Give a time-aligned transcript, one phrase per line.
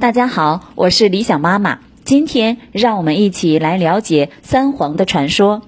[0.00, 1.80] 大家好，我是理想妈妈。
[2.06, 5.60] 今天让我们一起来了解三皇的传说。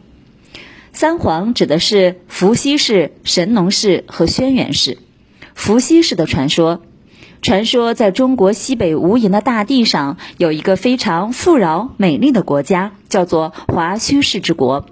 [0.91, 4.97] 三皇指的是伏羲氏、神农氏和轩辕氏。
[5.55, 6.81] 伏羲氏的传说，
[7.43, 14.87] 传说在中国西北无垠的大地上有一个非常富饶美丽的国家，叫做华胥氏之国。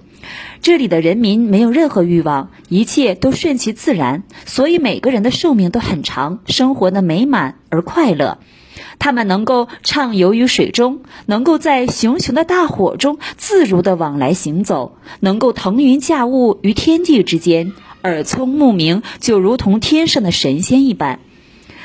[0.61, 8.37] 这里的人民没有任何欲望，一切都顺其自然，所以每个人的寿命都很长，生活的美满而快乐。
[9.01, 17.73] 他们能够畅游于水中，能够在熊熊的大火中自如地往来行走，能够腾云驾雾于天地之间，
[18.05, 21.19] 耳聪目明，就如同天上的神仙一般。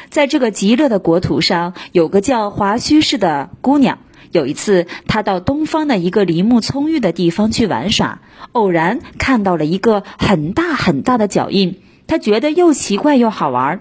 [0.09, 3.97] 在这个极乐的国土上，有个叫华胥氏的姑娘。
[4.31, 8.19] 有一次，她到东方的一个林木葱郁的地方去玩耍，
[8.51, 13.79] 偶然看到了一个很大很大的脚印，她觉得又奇怪又好玩。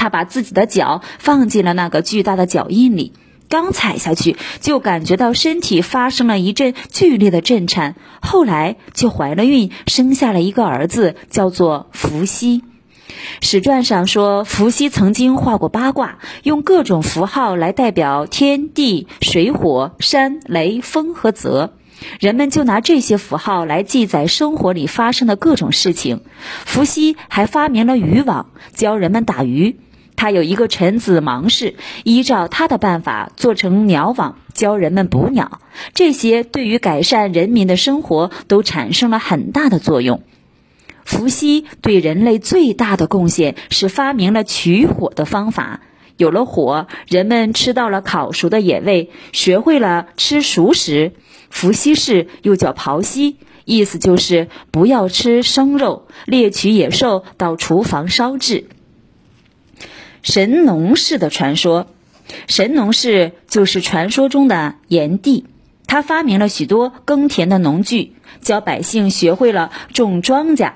[0.00, 3.12] 他把自己的脚放进了那个巨大的脚印里，
[3.50, 12.62] 刚踩下去，就感觉到身体发生了一阵剧烈的震颤，后来就怀了孕，生下了一个儿子，叫做伏羲。
[13.42, 21.74] 史传上说，伏羲曾经画过八卦，用各种符号来代表天地水火山雷风和泽，
[22.20, 26.22] 人们就拿这些符号来记载生活里发生的各种事情。
[26.64, 29.76] 伏羲还发明了渔网，教人们打鱼。
[30.20, 35.62] 他有一个臣子芒氏，依照他的办法做成鸟网，教人们捕鸟。
[35.94, 40.22] 这些对于改善人民的生活都产生了很大的作用。
[41.06, 45.80] 伏羲对人类最大的贡献是发明了取火的方法。
[46.18, 51.12] 有了火，人们吃到了烤熟的野味，学会了吃熟食。
[51.48, 58.66] 伏羲氏又叫庖羲，意思就是不要吃生肉，猎取野兽到厨房烧制。
[60.22, 61.86] 神农氏的传说，
[62.46, 65.46] 神农氏就是传说中的炎帝，
[65.86, 70.72] 他发明了许多耕田的农具，教百姓学会了种庄稼。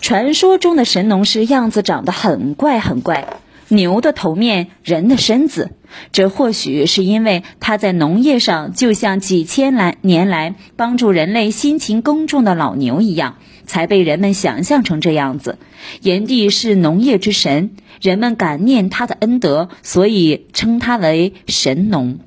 [0.00, 3.26] 传说中的神农氏样子长得很怪很怪，
[3.74, 5.72] 牛的头面，人的身子。
[6.10, 15.58] 这或许是因为他在农业上就像几千来年来帮助人类辛勤耕种的老牛一样，才被人们想象成这样子。
[16.00, 22.18] 炎帝是农业之神，人们感念他的恩德，所以称他为神农。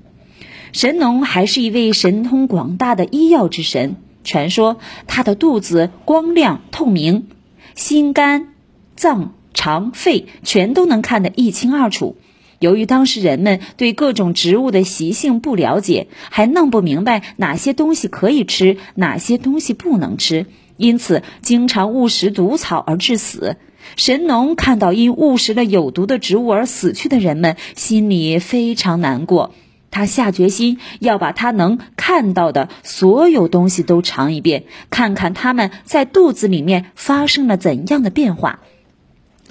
[0.72, 4.77] 神农还是一位神通广大的医药之神，传说
[5.07, 7.27] 他的肚子光亮透明。
[7.73, 8.53] 心肝、
[8.95, 12.16] 脏、肠、肺全都能看得一清二楚。
[12.60, 20.46] 由于当时人们对各种植物的习性不了解，还弄不明白哪些东西可以吃，哪些东西不能吃，
[20.78, 23.58] 因此经常误食毒草而致死。
[23.98, 29.52] 神农看到因误食了有毒的植物而死去的人们，心里非常难过。
[29.92, 38.62] 他下决心要把他能看到的所有东西都尝一遍，看看他们在肚子里面发生了怎样的变化。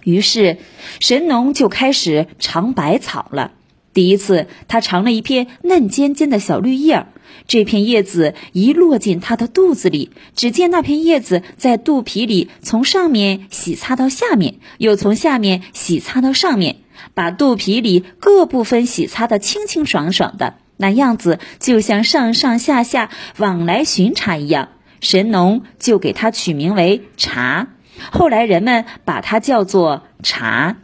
[0.04, 0.58] 于是，
[1.00, 3.52] 神农就开始尝百草了。
[3.92, 7.06] 第一次，他尝了一片嫩尖尖的小绿叶儿。
[7.46, 16.76] 这片叶子一落进他的肚子里，只见那片叶子在肚皮里从上面洗擦到下面，又从下面洗擦到上面。
[17.12, 24.70] 把肚皮里各部分洗擦得清清爽爽的，那样子就像上上下下往来巡查一样。
[25.00, 27.68] 神农就给它取名为茶，
[28.10, 30.76] 后来人们把它叫做茶。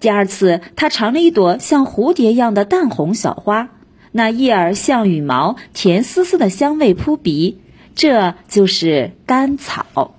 [0.00, 3.70] 第二次，他尝了一朵像蝴蝶一样的淡红小花，
[4.10, 7.58] 那叶儿像羽毛，甜丝丝的香味扑鼻，
[7.94, 10.14] 这就是甘草。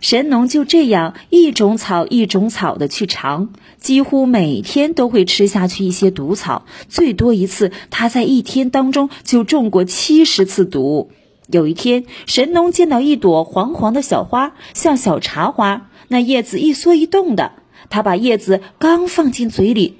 [0.00, 6.66] 神农就这样一种草一种草的去尝，几乎每天都会吃下去一些毒草。
[6.88, 11.12] 最多一次，他在一天当中就中过七十次毒。
[11.52, 17.52] 有一天，神农见到一朵黄黄的小花，像小茶花，那叶子一缩一动的。
[17.90, 19.98] 他把叶子刚放进嘴里，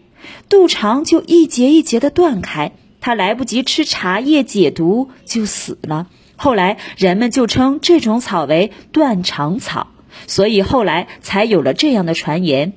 [0.49, 2.73] 肚肠就一节一节的断开。
[3.03, 6.07] 他来不及吃茶叶解毒，就死了。
[6.37, 9.89] 后来人们就称这种草为断肠草。
[10.27, 12.73] 所以后来才有了这样的传言：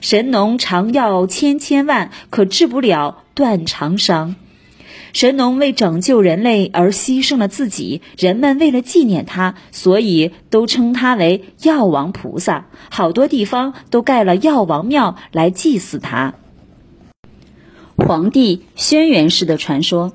[0.00, 4.36] 神农尝药千千万，可治不了断肠伤。
[5.14, 12.66] 神农为拯救人类而牺牲了自己，人们为了纪念他，所以都称他为药王菩萨。
[12.90, 16.34] 好多地方都盖了药王庙来祭祀他。
[17.96, 20.12] 黄帝轩辕氏的传说，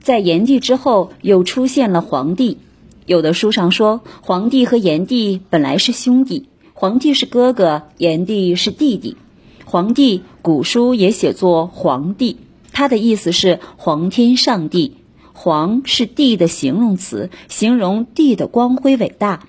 [0.00, 2.58] 在炎帝之后又出现了黄帝。
[3.04, 9.16] 有的书上说，黄帝和炎帝本来是兄弟，黄帝是哥哥，炎帝是弟弟。
[9.64, 12.36] 黄帝古书也写作黄帝，
[12.76, 14.98] 它的意思是皇天上帝。
[15.32, 19.44] 皇是帝的形容词，形容帝的光辉伟大。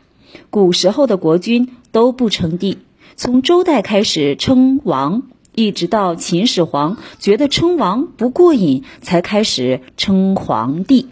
[0.49, 2.77] 古时候的国君都不称帝，
[3.17, 11.09] 从周代开始称王，一直到秦始皇觉得称王不过瘾，才开始称皇帝。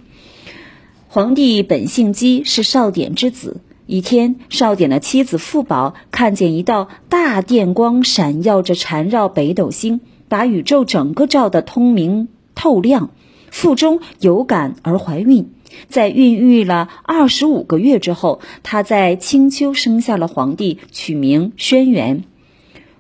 [1.10, 3.60] 皇帝本姓姬，是少典之子。
[3.88, 10.00] 一天，少典的妻子傅宝看见一道大电光闪耀着，缠绕北斗星，
[10.36, 13.12] 把宇宙整个照得通明透亮。
[13.52, 15.54] 腹中有感而怀孕，
[15.88, 22.24] 在孕育了二十五个月之后，她在青丘生下了皇帝，取名轩辕。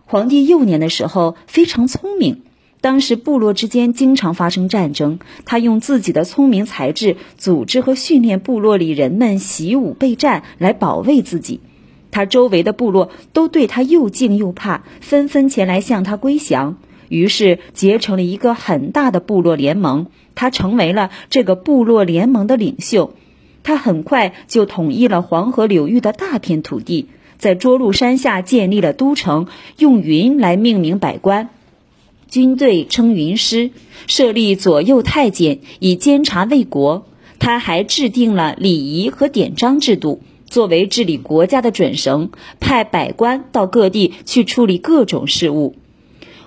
[0.06, 2.44] 皇帝幼年的时候非常聪明。
[2.80, 11.60] 当时部落之间经常发生战争，他用自己的聪明才智组织和训练部落里人们习武备战来保卫自己。
[12.12, 16.78] 他周围的部落都对他又敬又怕，纷纷前来向他归降，
[17.10, 20.08] 于是结成了一个很大的部落联盟。
[20.36, 23.14] 他成为了这个部落联盟的领袖。
[23.64, 27.08] 他很快就统一了黄河流域的大片土地，
[27.38, 29.48] 在涿鹿山下建立了都城，
[29.78, 31.50] 用云来命名百官。
[32.28, 33.72] 军队称云师，
[34.08, 37.08] 设立左右太监以监察卫国。
[37.40, 45.76] 他还制定了礼仪和典章制度，作为治理国家的准绳，派百官到各地去处理各种事务。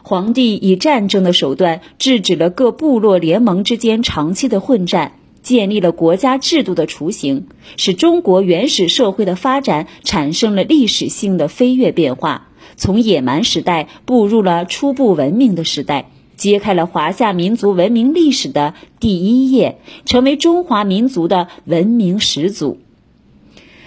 [0.08, 5.12] 皇帝以战争的手段制止了各部落联盟之间长期的混战，
[5.42, 7.46] 建立了国家制度的雏形，
[7.76, 12.48] 使中国原始社会的发展产生了历史性的飞跃变化。
[12.78, 16.08] 从野蛮时代步入了初步文明的时代，
[16.38, 19.76] 揭开了华夏民族文明历史的第一页，
[20.06, 22.78] 成为中华民族的文明始祖。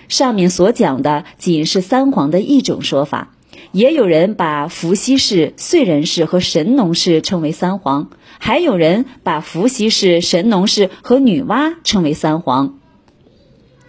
[0.07, 3.33] 上面所讲的仅是三皇的一种说法，
[3.71, 12.79] 也有人把伏羲氏、燧人氏和神农氏称为三皇，还有人把伏羲氏、神农氏和女娲称为三皇。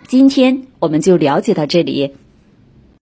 [0.07, 2.13] 今天我们就了解到这里。